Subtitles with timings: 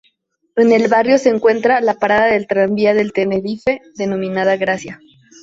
[0.55, 4.99] En el barrio se encuentra la parada del Tranvía de Tenerife denominada Gracia.